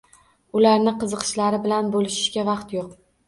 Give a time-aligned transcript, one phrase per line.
[0.59, 2.89] Ularni qiziqishlari bilan boʻlishishga vaqt yo’q.